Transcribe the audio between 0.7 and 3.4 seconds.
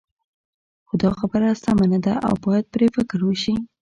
خو دا خبره سمه نه ده او باید پرې فکر